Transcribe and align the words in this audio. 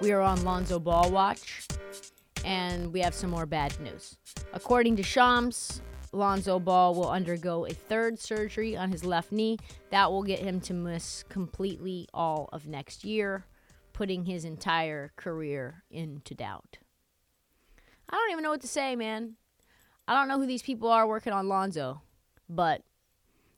We 0.00 0.10
are 0.10 0.20
on 0.20 0.42
Lonzo 0.42 0.80
Ball 0.80 1.10
watch, 1.10 1.66
and 2.44 2.92
we 2.92 3.00
have 3.00 3.14
some 3.14 3.30
more 3.30 3.46
bad 3.46 3.78
news. 3.80 4.18
According 4.52 4.96
to 4.96 5.02
Shams, 5.02 5.80
Lonzo 6.12 6.58
Ball 6.58 6.94
will 6.94 7.08
undergo 7.08 7.66
a 7.66 7.72
third 7.72 8.18
surgery 8.18 8.76
on 8.76 8.90
his 8.90 9.04
left 9.04 9.32
knee. 9.32 9.58
That 9.90 10.10
will 10.10 10.24
get 10.24 10.40
him 10.40 10.60
to 10.62 10.74
miss 10.74 11.24
completely 11.28 12.08
all 12.12 12.48
of 12.52 12.66
next 12.66 13.04
year, 13.04 13.46
putting 13.92 14.24
his 14.24 14.44
entire 14.44 15.12
career 15.16 15.84
into 15.90 16.34
doubt. 16.34 16.78
I 18.10 18.16
don't 18.16 18.32
even 18.32 18.42
know 18.42 18.50
what 18.50 18.60
to 18.62 18.68
say, 18.68 18.96
man. 18.96 19.36
I 20.06 20.14
don't 20.14 20.28
know 20.28 20.38
who 20.38 20.46
these 20.46 20.62
people 20.62 20.90
are 20.90 21.06
working 21.06 21.32
on 21.32 21.48
Lonzo, 21.48 22.02
but 22.48 22.82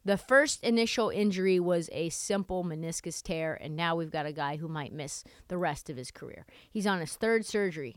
the 0.05 0.17
first 0.19 0.63
initial 0.63 1.09
injury 1.09 1.59
was 1.59 1.89
a 1.93 2.11
simple 2.11 2.65
meniscus 2.65 3.23
tear, 3.23 3.55
and 3.61 3.75
now 3.75 3.97
we've 3.97 4.11
got 4.11 4.27
a 4.27 4.33
guy 4.33 4.57
who 4.57 4.69
might 4.69 4.93
miss 4.93 5.25
the 5.49 5.57
rest 5.57 5.89
of 5.89 5.97
his 5.97 6.11
career. 6.11 6.45
He's 6.71 6.87
on 6.87 7.01
his 7.01 7.15
third 7.15 7.47
surgery. 7.47 7.97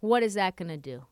What 0.00 0.22
is 0.22 0.34
that 0.34 0.56
going 0.56 0.68
to 0.68 0.76
do? 0.76 1.06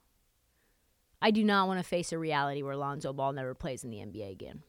I 1.20 1.30
do 1.30 1.44
not 1.44 1.66
want 1.66 1.80
to 1.80 1.84
face 1.84 2.12
a 2.12 2.18
reality 2.18 2.62
where 2.62 2.76
Lonzo 2.76 3.12
Ball 3.12 3.32
never 3.32 3.54
plays 3.54 3.84
in 3.84 3.90
the 3.90 3.98
NBA 3.98 4.30
again. 4.30 4.62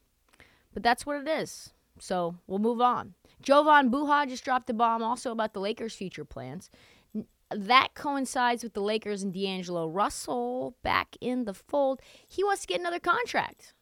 But 0.73 0.83
that's 0.83 1.05
what 1.05 1.21
it 1.21 1.27
is. 1.27 1.71
So 1.99 2.35
we'll 2.47 2.59
move 2.59 2.81
on. 2.81 3.13
Jovan 3.41 3.91
Buha 3.91 4.27
just 4.27 4.43
dropped 4.43 4.69
a 4.69 4.73
bomb 4.73 5.03
also 5.03 5.31
about 5.31 5.53
the 5.53 5.59
Lakers' 5.59 5.95
future 5.95 6.25
plans. 6.25 6.69
That 7.51 7.89
coincides 7.93 8.63
with 8.63 8.73
the 8.73 8.81
Lakers 8.81 9.21
and 9.21 9.33
D'Angelo 9.33 9.87
Russell 9.87 10.75
back 10.81 11.15
in 11.21 11.45
the 11.45 11.53
fold. 11.53 12.01
He 12.27 12.43
wants 12.43 12.61
to 12.61 12.67
get 12.67 12.79
another 12.79 12.99
contract. 12.99 13.73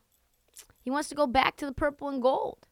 He 0.81 0.89
wants 0.89 1.09
to 1.09 1.15
go 1.15 1.27
back 1.27 1.55
to 1.57 1.65
the 1.65 1.71
purple 1.71 2.09
and 2.09 2.21
gold. 2.21 2.67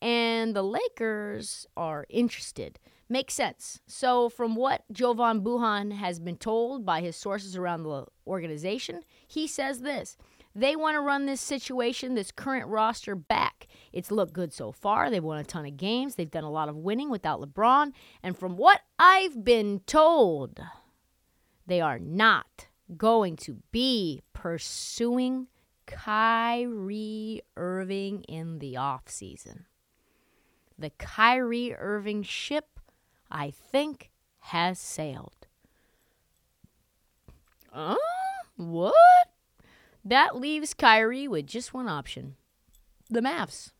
And 0.00 0.54
the 0.54 0.62
Lakers 0.62 1.66
are 1.76 2.06
interested. 2.08 2.78
Makes 3.08 3.34
sense. 3.34 3.80
So, 3.86 4.28
from 4.28 4.54
what 4.54 4.84
Jovan 4.92 5.42
Buha 5.42 5.92
has 5.92 6.20
been 6.20 6.36
told 6.36 6.84
by 6.84 7.00
his 7.00 7.16
sources 7.16 7.56
around 7.56 7.82
the 7.82 8.06
organization, 8.26 9.00
he 9.26 9.46
says 9.46 9.80
this 9.80 10.16
they 10.54 10.76
want 10.76 10.96
to 10.96 11.00
run 11.00 11.26
this 11.26 11.40
situation, 11.40 12.14
this 12.14 12.32
current 12.32 12.66
roster 12.66 13.14
back. 13.14 13.68
It's 13.92 14.10
looked 14.10 14.32
good 14.32 14.52
so 14.52 14.72
far. 14.72 15.08
They've 15.08 15.22
won 15.22 15.38
a 15.38 15.44
ton 15.44 15.66
of 15.66 15.76
games. 15.76 16.14
They've 16.16 16.30
done 16.30 16.44
a 16.44 16.50
lot 16.50 16.68
of 16.68 16.76
winning 16.76 17.10
without 17.10 17.40
LeBron. 17.40 17.92
And 18.22 18.36
from 18.36 18.56
what 18.56 18.80
I've 18.98 19.44
been 19.44 19.80
told, 19.86 20.60
they 21.66 21.80
are 21.80 21.98
not 21.98 22.66
going 22.96 23.36
to 23.36 23.58
be 23.70 24.22
pursuing 24.32 25.46
Kyrie 25.88 27.42
Irving 27.56 28.22
in 28.22 28.58
the 28.58 28.74
offseason. 28.74 29.64
The 30.78 30.90
Kyrie 30.90 31.74
Irving 31.74 32.22
ship, 32.22 32.78
I 33.30 33.50
think, 33.50 34.10
has 34.40 34.78
sailed. 34.78 35.46
Uh, 37.72 37.96
what? 38.56 38.94
That 40.04 40.36
leaves 40.36 40.74
Kyrie 40.74 41.26
with 41.26 41.46
just 41.46 41.74
one 41.74 41.88
option 41.88 42.36
the 43.10 43.20
Mavs. 43.20 43.72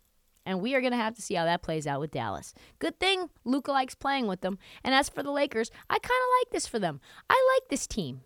And 0.46 0.62
we 0.62 0.74
are 0.74 0.80
going 0.80 0.92
to 0.92 0.96
have 0.96 1.14
to 1.16 1.22
see 1.22 1.34
how 1.34 1.44
that 1.44 1.60
plays 1.60 1.86
out 1.86 2.00
with 2.00 2.10
Dallas. 2.10 2.54
Good 2.78 2.98
thing 2.98 3.28
Luka 3.44 3.70
likes 3.70 3.94
playing 3.94 4.26
with 4.26 4.40
them. 4.40 4.58
And 4.82 4.94
as 4.94 5.10
for 5.10 5.22
the 5.22 5.30
Lakers, 5.30 5.70
I 5.90 5.98
kind 5.98 6.04
of 6.04 6.40
like 6.40 6.52
this 6.52 6.66
for 6.66 6.78
them. 6.78 7.00
I 7.28 7.58
like 7.58 7.68
this 7.68 7.86
team. 7.86 8.22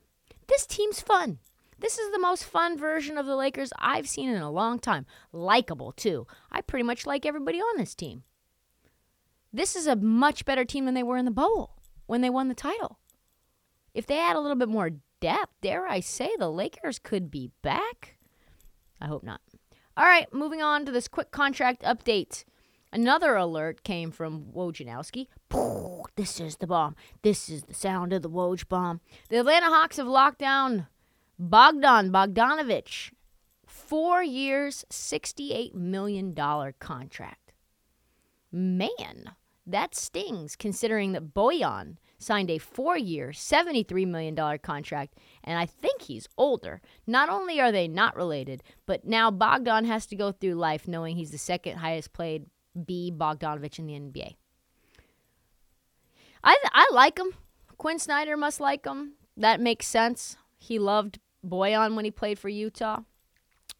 This 0.47 0.65
team's 0.67 1.01
fun. 1.01 1.39
This 1.83 1.99
is 1.99 2.13
the 2.13 2.19
most 2.21 2.45
fun 2.45 2.79
version 2.79 3.19
of 3.19 3.27
the 3.27 3.35
Lakers 3.35 3.73
I've 3.77 4.09
seen 4.09 4.31
in 4.31 4.41
a 4.41 4.53
long 4.53 4.79
time. 4.79 5.05
Likable, 5.33 5.91
too. 5.91 6.29
I 6.53 6.61
pretty 6.61 6.85
much 6.85 7.07
like 7.07 7.27
everybody 7.27 7.59
on 7.59 7.77
this 7.77 7.97
team. 7.97 8.23
This 9.53 9.75
is 9.75 9.89
a 9.89 9.97
much 9.97 10.45
better 10.45 10.65
team 10.65 10.85
than 10.85 10.95
they 10.95 11.03
were 11.03 11.17
in 11.17 11.25
the 11.25 11.33
bowl 11.33 11.77
when 12.07 12.21
they 12.21 12.31
won 12.31 12.47
the 12.47 12.55
title. 12.55 13.01
If 13.95 14.07
they 14.07 14.15
had 14.17 14.37
a 14.37 14.41
little 14.41 14.57
bit 14.57 14.69
more 14.69 14.91
depth, 15.21 15.55
dare 15.61 15.89
I 15.89 15.99
say, 15.99 16.31
the 16.39 16.49
Lakers 16.49 17.01
could 17.01 17.33
be 17.33 17.51
back. 17.63 18.17
I 19.01 19.09
hope 19.09 19.25
not. 19.25 19.41
All 19.97 20.07
right, 20.07 20.33
moving 20.33 20.63
on 20.63 20.87
to 20.87 20.93
this 20.93 21.09
quick 21.09 21.33
contract 21.33 21.83
update. 21.83 22.45
Another 22.93 23.35
alert 23.35 23.83
came 23.83 24.13
from 24.13 24.45
Wojnarowski. 24.55 25.27
This 26.15 26.39
is 26.39 26.59
the 26.59 26.69
bomb. 26.69 26.95
This 27.23 27.49
is 27.49 27.65
the 27.65 27.75
sound 27.75 28.13
of 28.13 28.23
the 28.23 28.31
Woj 28.31 28.69
bomb. 28.69 29.01
The 29.31 29.41
Atlanta 29.41 29.67
Hawks 29.67 29.97
have 29.97 30.07
locked 30.07 30.39
down 30.39 30.87
Bogdan 31.39 32.11
Bogdanovic, 32.11 33.13
four 33.67 34.23
years, 34.23 34.85
$68 34.91 35.75
million 35.75 36.35
contract. 36.79 37.53
Man, 38.51 39.33
that 39.67 39.95
stings 39.95 40.57
considering 40.57 41.13
that 41.13 41.35
Bojan 41.35 41.97
signed 42.19 42.51
a 42.51 42.59
four 42.59 42.97
year, 42.97 43.29
$73 43.29 44.07
million 44.07 44.37
contract, 44.59 45.19
and 45.43 45.59
I 45.59 45.67
think 45.67 46.03
he's 46.03 46.29
older. 46.37 46.81
Not 47.07 47.29
only 47.29 47.61
are 47.61 47.73
they 47.73 47.89
not 47.89 48.17
related, 48.17 48.63
but 48.87 49.05
now 49.05 49.31
Bogdan 49.31 49.85
has 49.85 50.07
to 50.07 50.17
go 50.17 50.33
through 50.33 50.55
life 50.55 50.87
knowing 50.87 51.17
he's 51.17 51.31
the 51.31 51.39
second 51.39 51.79
highest 51.79 52.13
played 52.13 52.47
B 52.87 53.13
Bogdanovic 53.15 53.79
in 53.79 53.87
the 53.87 53.95
NBA. 53.95 54.37
I, 56.45 56.59
I 56.73 56.89
like 56.93 57.19
him. 57.19 57.35
Quin 57.79 57.99
Snyder 57.99 58.37
must 58.37 58.61
like 58.61 58.85
him. 58.85 59.15
That 59.37 59.61
makes 59.61 59.87
sense. 59.87 60.37
He 60.63 60.79
loved 60.79 61.19
Bojan 61.45 61.97
when 61.97 62.05
he 62.05 62.13
played 62.13 62.39
for 62.39 62.49
Utah. 62.49 63.01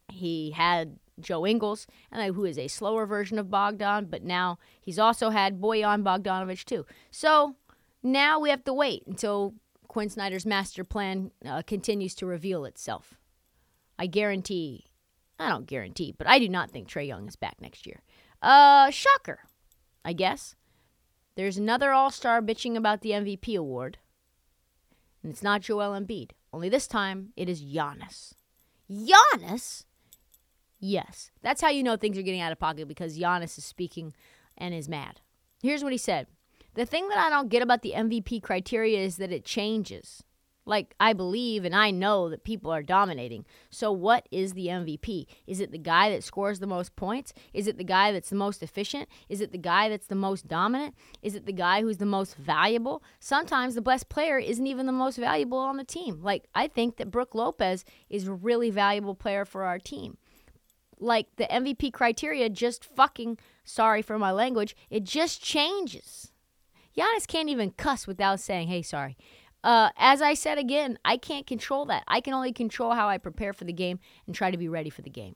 He 0.09 0.51
had 0.51 0.99
Joe 1.17 1.47
Ingles, 1.47 1.87
and 2.11 2.35
who 2.35 2.43
is 2.43 2.57
a 2.57 2.67
slower 2.67 3.05
version 3.05 3.39
of 3.39 3.49
Bogdan, 3.49 4.07
but 4.09 4.21
now 4.21 4.59
he's 4.81 4.99
also 4.99 5.29
had 5.29 5.61
Bojan 5.61 6.03
Bogdanovic 6.03 6.65
too. 6.65 6.85
So 7.09 7.55
now 8.03 8.37
we 8.37 8.49
have 8.49 8.65
to 8.65 8.73
wait 8.73 9.03
until 9.07 9.53
Quin 9.87 10.09
Snyder's 10.09 10.45
master 10.45 10.83
plan 10.83 11.31
uh, 11.45 11.61
continues 11.61 12.15
to 12.15 12.25
reveal 12.25 12.65
itself. 12.65 13.13
I 13.97 14.07
guarantee, 14.07 14.87
I 15.39 15.47
don't 15.47 15.67
guarantee, 15.67 16.13
but 16.17 16.27
I 16.27 16.37
do 16.37 16.49
not 16.49 16.69
think 16.69 16.89
Trae 16.89 17.07
Young 17.07 17.29
is 17.29 17.37
back 17.37 17.61
next 17.61 17.85
year. 17.87 18.01
Uh, 18.41 18.89
shocker, 18.89 19.39
I 20.03 20.11
guess. 20.11 20.55
There's 21.35 21.57
another 21.57 21.93
All 21.93 22.11
Star 22.11 22.41
bitching 22.41 22.75
about 22.75 23.01
the 23.01 23.11
MVP 23.11 23.57
award, 23.57 23.99
and 25.23 25.31
it's 25.31 25.43
not 25.43 25.61
Joel 25.61 25.97
Embiid. 25.97 26.31
Only 26.53 26.69
this 26.69 26.87
time 26.87 27.33
it 27.35 27.49
is 27.49 27.63
Giannis. 27.63 28.35
Giannis? 28.89 29.85
Yes. 30.79 31.31
That's 31.41 31.61
how 31.61 31.69
you 31.69 31.81
know 31.81 31.97
things 31.97 32.17
are 32.17 32.21
getting 32.21 32.41
out 32.41 32.51
of 32.51 32.59
pocket 32.59 32.87
because 32.87 33.17
Giannis 33.17 33.57
is 33.57 33.65
speaking 33.65 34.13
and 34.57 34.73
is 34.73 34.87
mad. 34.87 35.19
Here's 35.63 35.83
what 35.83 35.93
he 35.93 35.97
said 35.97 36.27
The 36.75 36.85
thing 36.85 37.09
that 37.09 37.17
I 37.17 37.31
don't 37.31 37.49
get 37.49 37.63
about 37.63 37.81
the 37.81 37.93
MVP 37.95 38.43
criteria 38.43 38.99
is 38.99 39.17
that 39.17 39.31
it 39.31 39.45
changes. 39.45 40.23
Like, 40.65 40.95
I 40.99 41.13
believe 41.13 41.65
and 41.65 41.75
I 41.75 41.91
know 41.91 42.29
that 42.29 42.45
people 42.45 42.71
are 42.71 42.81
dominating. 42.81 43.45
So, 43.69 43.91
what 43.91 44.27
is 44.31 44.53
the 44.53 44.67
MVP? 44.67 45.25
Is 45.45 45.59
it 45.59 45.71
the 45.71 45.77
guy 45.77 46.09
that 46.09 46.23
scores 46.23 46.59
the 46.59 46.67
most 46.67 46.95
points? 46.95 47.33
Is 47.53 47.67
it 47.67 47.77
the 47.77 47.83
guy 47.83 48.11
that's 48.11 48.29
the 48.29 48.37
most 48.37 48.63
efficient? 48.63 49.09
Is 49.27 49.41
it 49.41 49.51
the 49.51 49.57
guy 49.57 49.89
that's 49.89 50.07
the 50.07 50.15
most 50.15 50.47
dominant? 50.47 50.95
Is 51.21 51.35
it 51.35 51.45
the 51.45 51.53
guy 51.53 51.81
who's 51.81 51.97
the 51.97 52.05
most 52.05 52.35
valuable? 52.37 53.03
Sometimes 53.19 53.75
the 53.75 53.81
best 53.81 54.07
player 54.07 54.39
isn't 54.39 54.67
even 54.67 54.85
the 54.85 54.93
most 54.93 55.17
valuable 55.17 55.57
on 55.57 55.75
the 55.77 55.83
team. 55.83 56.21
Like, 56.21 56.45
I 56.55 56.67
think 56.67 56.95
that 56.97 57.11
Brook 57.11 57.35
Lopez 57.35 57.83
is 58.09 58.27
a 58.27 58.33
really 58.33 58.69
valuable 58.69 59.15
player 59.15 59.43
for 59.43 59.63
our 59.63 59.79
team. 59.79 60.17
Like, 60.97 61.27
the 61.35 61.45
MVP 61.45 61.91
criteria 61.91 62.49
just 62.49 62.85
fucking, 62.85 63.37
sorry 63.65 64.01
for 64.01 64.17
my 64.17 64.31
language, 64.31 64.77
it 64.89 65.03
just 65.03 65.43
changes. 65.43 66.31
Giannis 66.97 67.27
can't 67.27 67.49
even 67.49 67.71
cuss 67.71 68.05
without 68.05 68.39
saying, 68.39 68.67
hey, 68.67 68.81
sorry. 68.81 69.17
Uh, 69.63 69.89
as 69.97 70.21
I 70.21 70.33
said 70.33 70.57
again, 70.57 70.97
I 71.05 71.17
can't 71.17 71.47
control 71.47 71.85
that. 71.85 72.03
I 72.07 72.21
can 72.21 72.33
only 72.33 72.53
control 72.53 72.91
how 72.91 73.07
I 73.07 73.17
prepare 73.17 73.53
for 73.53 73.63
the 73.63 73.73
game 73.73 73.99
and 74.25 74.35
try 74.35 74.51
to 74.51 74.57
be 74.57 74.67
ready 74.67 74.89
for 74.89 75.01
the 75.01 75.09
game. 75.09 75.35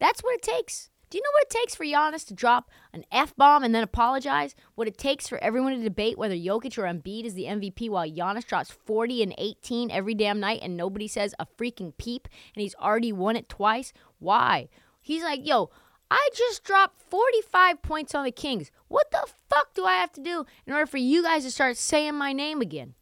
That's 0.00 0.22
what 0.22 0.34
it 0.34 0.42
takes. 0.42 0.90
Do 1.10 1.18
you 1.18 1.22
know 1.22 1.30
what 1.34 1.44
it 1.44 1.50
takes 1.50 1.74
for 1.76 1.84
Giannis 1.84 2.26
to 2.26 2.34
drop 2.34 2.70
an 2.92 3.04
F 3.12 3.36
bomb 3.36 3.62
and 3.62 3.74
then 3.74 3.84
apologize? 3.84 4.56
What 4.74 4.88
it 4.88 4.98
takes 4.98 5.28
for 5.28 5.38
everyone 5.38 5.76
to 5.76 5.82
debate 5.82 6.18
whether 6.18 6.34
Jokic 6.34 6.76
or 6.76 6.92
Embiid 6.92 7.24
is 7.24 7.34
the 7.34 7.44
MVP 7.44 7.88
while 7.88 8.08
Giannis 8.08 8.46
drops 8.46 8.70
40 8.70 9.22
and 9.22 9.34
18 9.38 9.90
every 9.90 10.14
damn 10.14 10.40
night 10.40 10.60
and 10.62 10.76
nobody 10.76 11.06
says 11.06 11.34
a 11.38 11.46
freaking 11.46 11.96
peep 11.98 12.26
and 12.54 12.62
he's 12.62 12.74
already 12.76 13.12
won 13.12 13.36
it 13.36 13.48
twice? 13.48 13.92
Why? 14.18 14.68
He's 15.00 15.22
like, 15.22 15.46
yo, 15.46 15.70
I 16.14 16.28
just 16.32 16.62
dropped 16.62 17.02
45 17.10 17.82
points 17.82 18.14
on 18.14 18.24
the 18.24 18.30
Kings. 18.30 18.70
What 18.86 19.10
the 19.10 19.26
fuck 19.50 19.74
do 19.74 19.84
I 19.84 19.94
have 19.94 20.12
to 20.12 20.22
do 20.22 20.46
in 20.64 20.72
order 20.72 20.86
for 20.86 20.96
you 20.96 21.24
guys 21.24 21.42
to 21.42 21.50
start 21.50 21.76
saying 21.76 22.14
my 22.14 22.32
name 22.32 22.60
again? 22.60 22.94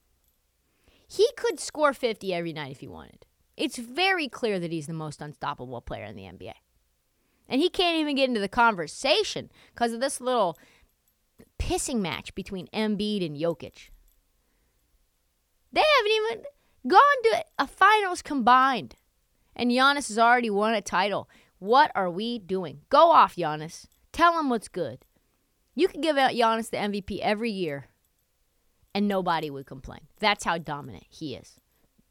He 1.07 1.29
could 1.37 1.61
score 1.61 1.93
50 1.93 2.33
every 2.33 2.55
night 2.55 2.73
if 2.73 2.81
he 2.81 2.89
wanted. 2.89 3.27
It's 3.55 3.77
very 3.77 4.29
clear 4.29 4.59
that 4.59 4.73
he's 4.73 4.87
the 4.87 4.95
most 4.95 5.21
unstoppable 5.21 5.83
player 5.83 6.05
in 6.05 6.17
the 6.17 6.23
NBA. 6.23 6.55
And 7.51 7.61
he 7.61 7.69
can't 7.69 7.99
even 7.99 8.17
get 8.17 8.31
into 8.31 8.41
the 8.41 8.49
conversation 8.49 9.51
because 9.75 9.93
of 9.93 10.01
this 10.01 10.19
little 10.19 10.59
pissing 11.59 12.01
match 12.01 12.35
between 12.35 12.67
Embiid 12.69 13.27
and 13.27 13.37
Jokic. 13.37 13.91
They 15.71 15.85
haven't 15.99 16.13
even 16.13 16.45
gone 16.89 17.23
to 17.25 17.45
a 17.59 17.67
finals 17.67 18.23
combined. 18.23 18.97
And 19.55 19.71
Giannis 19.71 20.09
has 20.09 20.19
already 20.19 20.49
won 20.49 20.73
a 20.73 20.81
title. 20.81 21.29
What 21.63 21.93
are 21.95 22.11
we 22.11 22.41
doing? 22.41 22.81
Go 22.89 23.13
off, 23.13 23.37
Giannis. 23.37 23.87
Tell 24.11 24.37
him 24.37 24.51
what's 24.51 24.67
good. 24.67 25.05
You 25.77 25.87
could 25.87 26.03
give 26.03 26.19
out 26.19 26.33
Giannis 26.33 26.71
the 26.71 26.77
MVP 26.79 27.21
every 27.21 27.53
year, 27.53 27.87
and 28.93 29.07
nobody 29.07 29.49
would 29.49 29.67
complain. 29.67 30.01
That's 30.19 30.43
how 30.43 30.59
dominant 30.59 31.05
he 31.09 31.37
is. 31.37 31.61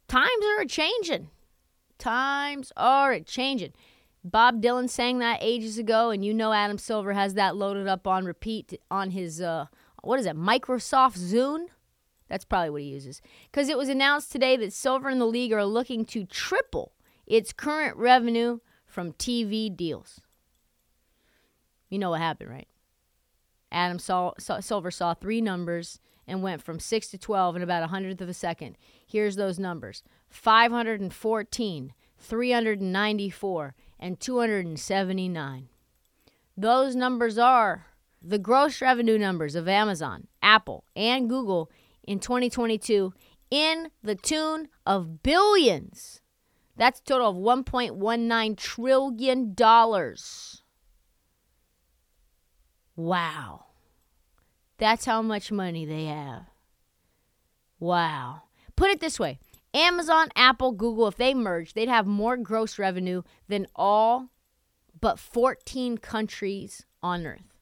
Times 0.08 0.46
are 0.58 0.64
changing. 0.64 1.32
Times 1.98 2.72
are 2.78 3.20
changing. 3.20 3.74
Bob 4.24 4.62
Dylan 4.62 4.90
sang 4.90 5.20
that 5.20 5.40
ages 5.42 5.78
ago, 5.78 6.12
and 6.12 6.24
you 6.24 6.34
know 6.34 6.54
Adam 6.54 6.78
Silver 6.78 7.12
has 7.12 7.34
that 7.34 7.58
loaded 7.58 7.90
up 7.90 8.08
on 8.08 8.24
repeat 8.24 8.80
on 8.90 9.10
his 9.12 9.42
uh, 9.42 9.66
what 10.02 10.18
is 10.18 10.26
it, 10.26 10.38
Microsoft 10.38 11.18
Zune? 11.18 11.66
That's 12.30 12.46
probably 12.46 12.70
what 12.70 12.84
he 12.84 12.88
uses. 12.88 13.22
Because 13.52 13.68
it 13.68 13.78
was 13.78 13.90
announced 13.90 14.32
today 14.32 14.56
that 14.56 14.72
Silver 14.72 15.10
and 15.10 15.20
the 15.20 15.26
league 15.26 15.52
are 15.52 15.66
looking 15.66 16.06
to 16.06 16.24
triple 16.24 16.94
its 17.28 17.52
current 17.52 17.98
revenue 17.98 18.60
from 18.92 19.14
TV 19.14 19.76
deals. 19.76 20.22
You 21.90 22.00
know 22.00 22.12
what 22.12 22.22
happened, 22.22 22.50
right? 22.50 22.68
Adam 23.72 24.00
saw, 24.00 24.34
saw, 24.38 24.60
Silver 24.60 24.92
saw 24.92 25.14
three 25.14 25.42
numbers 25.42 26.00
and 26.28 26.44
went 26.44 26.62
from 26.62 26.80
6 26.80 27.08
to 27.10 27.18
12 27.18 27.58
in 27.58 27.62
about 27.62 27.84
a 27.84 27.88
hundredth 27.88 28.22
of 28.22 28.30
a 28.30 28.34
second. 28.34 28.78
Here's 29.06 29.36
those 29.36 29.60
numbers 29.60 30.04
514, 30.30 31.94
394, 32.18 33.76
and 34.00 34.20
279. 34.20 35.70
Those 36.58 36.96
numbers 36.96 37.38
are 37.38 37.88
the 38.22 38.40
gross 38.40 38.82
revenue 38.82 39.18
numbers 39.18 39.56
of 39.56 39.68
Amazon, 39.68 40.28
Apple, 40.42 40.84
and 40.96 41.30
Google 41.30 41.72
in 42.04 42.20
2022 42.20 43.14
in 43.50 43.90
the 44.04 44.16
tune 44.16 44.70
of 44.86 45.24
billions. 45.24 46.21
That's 46.78 47.00
a 47.00 47.04
total 47.04 47.30
of 47.30 47.64
$1.19 47.66 48.58
trillion. 48.58 49.56
Wow. 52.96 53.66
That's 54.78 55.06
how 55.06 55.22
much 55.22 55.52
money 55.52 55.86
they 55.86 56.06
have. 56.06 56.46
Wow. 57.80 58.44
Put 58.76 58.90
it 58.92 59.00
this 59.00 59.20
way 59.20 59.40
Amazon, 59.74 60.30
Apple, 60.36 60.72
Google, 60.72 61.08
if 61.08 61.18
they 61.18 61.34
merged, 61.34 61.76
they'd 61.76 61.88
have 61.88 62.06
more 62.06 62.38
gross 62.38 62.78
revenue 62.78 63.22
than 63.48 63.68
all 63.76 64.30
but 65.00 65.20
14 65.20 65.98
countries 65.98 66.86
on 67.02 67.26
earth. 67.26 67.58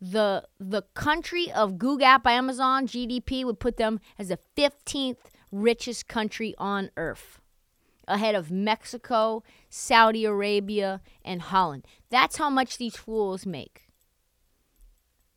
The 0.00 0.46
the 0.58 0.82
country 0.94 1.52
of 1.52 1.78
Google 1.78 2.06
App 2.06 2.26
Amazon 2.26 2.86
GDP 2.86 3.44
would 3.44 3.60
put 3.60 3.76
them 3.76 4.00
as 4.18 4.28
the 4.28 4.38
15th 4.56 5.18
richest 5.52 6.08
country 6.08 6.54
on 6.58 6.90
earth 6.96 7.40
ahead 8.10 8.34
of 8.34 8.50
Mexico, 8.50 9.42
Saudi 9.68 10.24
Arabia, 10.24 11.00
and 11.24 11.40
Holland. 11.40 11.86
That's 12.10 12.36
how 12.36 12.50
much 12.50 12.76
these 12.76 12.96
fools 12.96 13.46
make. 13.46 13.88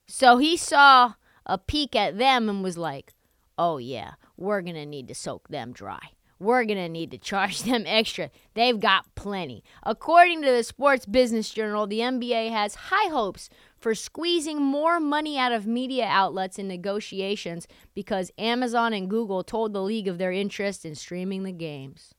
So 0.07 0.37
he 0.37 0.57
saw 0.57 1.13
a 1.45 1.57
peek 1.57 1.95
at 1.95 2.17
them 2.17 2.49
and 2.49 2.63
was 2.63 2.77
like, 2.77 3.13
oh, 3.57 3.77
yeah, 3.77 4.13
we're 4.37 4.61
going 4.61 4.75
to 4.75 4.85
need 4.85 5.07
to 5.07 5.15
soak 5.15 5.47
them 5.47 5.71
dry. 5.71 6.09
We're 6.39 6.65
going 6.65 6.77
to 6.77 6.89
need 6.89 7.11
to 7.11 7.17
charge 7.17 7.63
them 7.63 7.83
extra. 7.87 8.29
They've 8.53 8.79
got 8.79 9.15
plenty. 9.15 9.63
According 9.83 10.41
to 10.41 10.51
the 10.51 10.63
Sports 10.63 11.05
Business 11.05 11.49
Journal, 11.49 11.87
the 11.87 11.99
NBA 11.99 12.51
has 12.51 12.75
high 12.75 13.09
hopes 13.09 13.49
for 13.77 13.95
squeezing 13.95 14.61
more 14.61 14.99
money 14.99 15.37
out 15.37 15.51
of 15.51 15.67
media 15.67 16.05
outlets 16.05 16.59
in 16.59 16.67
negotiations 16.67 17.67
because 17.93 18.31
Amazon 18.37 18.93
and 18.93 19.09
Google 19.09 19.43
told 19.43 19.73
the 19.73 19.81
league 19.81 20.07
of 20.07 20.17
their 20.17 20.31
interest 20.31 20.85
in 20.85 20.95
streaming 20.95 21.43
the 21.43 21.51
games. 21.51 22.13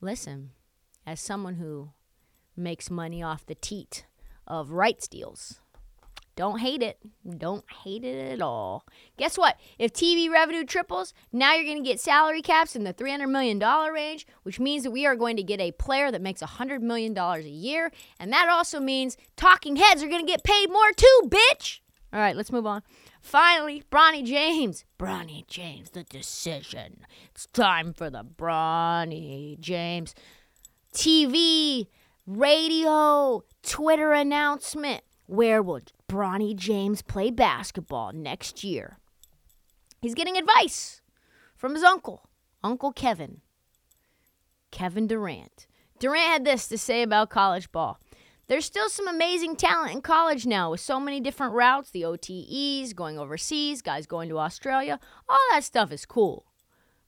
Listen, 0.00 0.50
as 1.06 1.20
someone 1.20 1.54
who 1.54 1.90
makes 2.56 2.90
money 2.90 3.22
off 3.22 3.46
the 3.46 3.54
teat 3.54 4.06
of 4.46 4.70
rights 4.70 5.08
deals, 5.08 5.60
don't 6.38 6.60
hate 6.60 6.84
it. 6.84 6.98
Don't 7.36 7.64
hate 7.82 8.04
it 8.04 8.32
at 8.32 8.40
all. 8.40 8.84
Guess 9.16 9.36
what? 9.36 9.58
If 9.76 9.92
TV 9.92 10.30
revenue 10.30 10.64
triples, 10.64 11.12
now 11.32 11.54
you're 11.54 11.64
going 11.64 11.82
to 11.82 11.88
get 11.88 11.98
salary 11.98 12.42
caps 12.42 12.76
in 12.76 12.84
the 12.84 12.94
$300 12.94 13.28
million 13.28 13.58
range, 13.92 14.24
which 14.44 14.60
means 14.60 14.84
that 14.84 14.92
we 14.92 15.04
are 15.04 15.16
going 15.16 15.36
to 15.36 15.42
get 15.42 15.60
a 15.60 15.72
player 15.72 16.12
that 16.12 16.22
makes 16.22 16.40
$100 16.40 16.80
million 16.80 17.18
a 17.18 17.40
year. 17.40 17.90
And 18.20 18.32
that 18.32 18.48
also 18.48 18.78
means 18.78 19.16
talking 19.34 19.74
heads 19.74 20.00
are 20.00 20.08
going 20.08 20.24
to 20.24 20.30
get 20.30 20.44
paid 20.44 20.70
more 20.70 20.92
too, 20.92 21.22
bitch. 21.26 21.80
All 22.12 22.20
right, 22.20 22.36
let's 22.36 22.52
move 22.52 22.66
on. 22.66 22.82
Finally, 23.20 23.82
Bronny 23.90 24.24
James. 24.24 24.84
Bronny 24.98 25.46
James, 25.46 25.90
the 25.90 26.04
decision. 26.04 27.04
It's 27.30 27.46
time 27.46 27.92
for 27.92 28.10
the 28.10 28.24
Bronny 28.24 29.58
James 29.58 30.14
TV, 30.94 31.86
radio, 32.26 33.44
Twitter 33.62 34.12
announcement. 34.12 35.02
Where 35.26 35.62
will 35.62 35.80
Bronny 36.08 36.56
James 36.56 37.02
play 37.02 37.30
basketball 37.30 38.12
next 38.12 38.64
year? 38.64 38.98
He's 40.00 40.14
getting 40.14 40.36
advice 40.36 41.02
from 41.56 41.74
his 41.74 41.82
uncle, 41.82 42.28
Uncle 42.64 42.92
Kevin. 42.92 43.42
Kevin 44.70 45.06
Durant. 45.06 45.66
Durant 45.98 46.28
had 46.28 46.44
this 46.44 46.68
to 46.68 46.78
say 46.78 47.02
about 47.02 47.30
college 47.30 47.70
ball. 47.72 47.98
There's 48.48 48.64
still 48.64 48.88
some 48.88 49.06
amazing 49.06 49.56
talent 49.56 49.92
in 49.92 50.00
college 50.00 50.46
now 50.46 50.70
with 50.70 50.80
so 50.80 50.98
many 50.98 51.20
different 51.20 51.52
routes 51.52 51.90
the 51.90 52.02
OTEs, 52.02 52.94
going 52.94 53.18
overseas, 53.18 53.82
guys 53.82 54.06
going 54.06 54.30
to 54.30 54.38
Australia. 54.38 54.98
All 55.28 55.38
that 55.50 55.64
stuff 55.64 55.92
is 55.92 56.06
cool. 56.06 56.46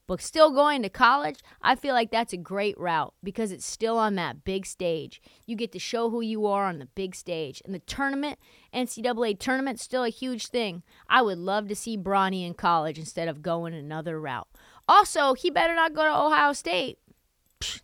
But 0.07 0.21
still 0.21 0.51
going 0.51 0.83
to 0.83 0.91
college, 0.91 1.39
I 1.63 1.77
feel 1.77 1.95
like 1.95 2.11
that's 2.11 2.35
a 2.35 2.37
great 2.37 2.79
route 2.79 3.15
because 3.23 3.53
it's 3.53 3.65
still 3.65 3.97
on 3.97 4.17
that 4.17 4.45
big 4.45 4.67
stage. 4.67 5.23
You 5.47 5.57
get 5.57 5.73
to 5.73 5.79
show 5.79 6.11
who 6.11 6.21
you 6.21 6.45
are 6.47 6.67
on 6.67 6.79
the 6.79 6.87
big 6.87 7.15
stage. 7.15 7.63
And 7.65 7.75
the 7.75 7.79
tournament, 7.79 8.39
NCAA 8.75 9.39
tournament, 9.39 9.81
still 9.81 10.05
a 10.05 10.11
huge 10.11 10.49
thing. 10.49 10.83
I 11.09 11.23
would 11.23 11.39
love 11.39 11.69
to 11.69 11.75
see 11.75 11.97
Bronny 11.97 12.47
in 12.47 12.53
college 12.53 12.99
instead 12.99 13.29
of 13.29 13.41
going 13.41 13.73
another 13.73 14.21
route. 14.21 14.49
Also, 14.87 15.33
he 15.33 15.49
better 15.49 15.75
not 15.75 15.95
go 15.95 16.03
to 16.03 16.15
Ohio 16.15 16.53
State. 16.53 16.99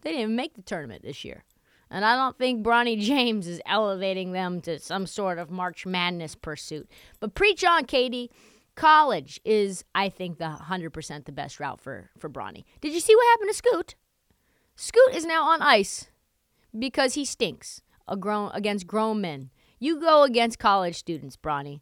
They 0.03 0.11
didn't 0.11 0.21
even 0.21 0.37
make 0.37 0.57
the 0.57 0.63
tournament 0.63 1.05
this 1.05 1.25
year. 1.25 1.45
And 1.91 2.05
I 2.05 2.17
don't 2.17 2.37
think 2.37 2.65
Bronny 2.65 2.99
James 3.01 3.47
is 3.47 3.61
elevating 3.67 4.33
them 4.33 4.61
to 4.63 4.79
some 4.79 5.07
sort 5.07 5.39
of 5.39 5.51
March 5.51 5.87
Madness 5.87 6.35
pursuit. 6.35 6.89
But 7.21 7.35
preach 7.35 7.65
on, 7.65 7.85
Katie. 7.85 8.31
College 8.75 9.41
is, 9.45 9.85
I 9.95 10.11
think, 10.11 10.39
the 10.39 10.59
100% 10.69 11.25
the 11.25 11.33
best 11.33 11.59
route 11.59 11.81
for, 11.81 12.11
for 12.19 12.29
Bronny. 12.29 12.65
Did 12.83 12.93
you 12.93 13.01
see 13.01 13.15
what 13.15 13.27
happened 13.29 13.51
to 13.51 13.57
Scoot? 13.57 13.95
Scoot 14.75 15.15
is 15.15 15.25
now 15.25 15.45
on 15.45 15.63
ice 15.63 16.09
because 16.79 17.15
he 17.15 17.25
stinks 17.25 17.81
grown, 18.21 18.51
against 18.53 18.87
grown 18.87 19.23
men. 19.23 19.51
You 19.79 19.99
go 19.99 20.25
against 20.25 20.59
college 20.59 20.97
students, 20.97 21.37
Bronny. 21.37 21.81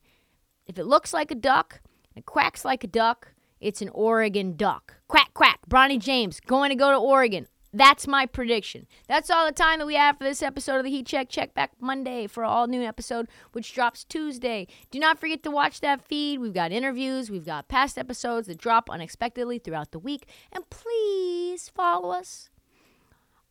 If 0.67 0.79
it 0.79 0.85
looks 0.85 1.13
like 1.13 1.31
a 1.31 1.37
duck, 1.37 1.81
it 2.15 2.27
quacks 2.27 2.65
like 2.65 2.85
a 2.85 2.89
duck, 2.89 3.35
it's 3.61 3.83
an 3.83 3.89
Oregon 3.91 4.57
duck. 4.57 4.95
Quack, 5.09 5.35
quack. 5.35 5.61
Bronny 5.69 5.99
James 5.99 6.41
going 6.41 6.71
to 6.71 6.77
go 6.77 6.91
to 6.91 6.99
Oregon. 6.99 7.49
That's 7.75 8.07
my 8.07 8.27
prediction. 8.27 8.87
That's 9.09 9.31
all 9.31 9.47
the 9.47 9.53
time 9.53 9.81
that 9.81 9.87
we 9.87 9.97
have 9.97 10.17
for 10.17 10.23
this 10.23 10.45
episode 10.45 10.77
of 10.77 10.85
the 10.85 10.91
Heat 10.91 11.07
Check. 11.07 11.29
Check 11.29 11.55
back 11.55 11.73
Monday 11.81 12.29
for 12.29 12.45
all 12.45 12.69
new 12.69 12.83
episode, 12.83 13.27
which 13.51 13.75
drops 13.75 14.05
Tuesday. 14.05 14.69
Do 14.93 15.01
not 15.01 15.19
forget 15.19 15.43
to 15.43 15.51
watch 15.51 15.81
that 15.81 16.07
feed. 16.07 16.39
We've 16.39 16.55
got 16.55 16.71
interviews, 16.71 17.31
we've 17.31 17.45
got 17.45 17.67
past 17.67 17.99
episodes 17.99 18.47
that 18.47 18.59
drop 18.59 18.89
unexpectedly 18.89 19.59
throughout 19.59 19.91
the 19.91 19.99
week. 19.99 20.29
And 20.53 20.71
please 20.71 21.69
follow 21.69 22.11
us 22.11 22.49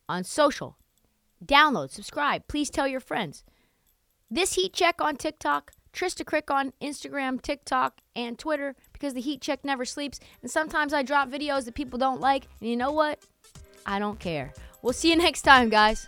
on 0.08 0.24
social. 0.24 0.78
Download, 1.44 1.90
subscribe. 1.90 2.48
Please 2.48 2.70
tell 2.70 2.88
your 2.88 3.00
friends. 3.00 3.44
This 4.30 4.54
Heat 4.54 4.72
Check 4.72 5.02
on 5.02 5.16
TikTok, 5.16 5.72
Trysta 5.92 6.24
Krick 6.24 6.50
on 6.50 6.72
Instagram, 6.80 7.42
TikTok, 7.42 8.00
and 8.16 8.38
Twitter 8.38 8.74
because 8.94 9.12
the 9.12 9.20
heat 9.20 9.42
check 9.42 9.66
never 9.66 9.84
sleeps. 9.84 10.18
And 10.40 10.50
sometimes 10.50 10.94
I 10.94 11.02
drop 11.02 11.28
videos 11.28 11.66
that 11.66 11.74
people 11.74 11.98
don't 11.98 12.20
like. 12.20 12.48
And 12.60 12.70
you 12.70 12.76
know 12.76 12.90
what? 12.90 13.22
I 13.86 13.98
don't 13.98 14.18
care. 14.18 14.52
We'll 14.82 14.92
see 14.92 15.10
you 15.10 15.16
next 15.16 15.42
time, 15.42 15.68
guys. 15.68 16.06